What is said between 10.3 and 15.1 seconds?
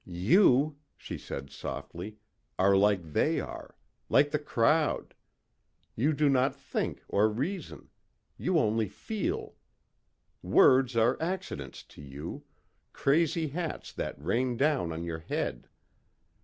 Words are accidents to you... crazy hats that rain down on